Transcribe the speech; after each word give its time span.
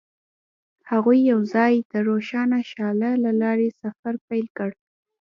هغوی 0.91 1.19
یوځای 1.31 1.73
د 1.91 1.93
روښانه 2.07 2.59
شعله 2.71 3.11
له 3.23 3.31
لارې 3.41 3.67
سفر 3.81 4.13
پیل 4.27 4.47
کړ. 4.57 4.69